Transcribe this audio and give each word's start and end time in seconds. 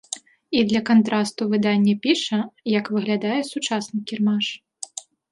І 0.59 0.61
для 0.69 0.79
кантрасту 0.89 1.41
выданне 1.51 1.91
піша, 2.05 2.39
як 2.77 2.89
выглядае 2.95 3.35
сучасны 3.51 4.01
кірмаш. 4.13 4.45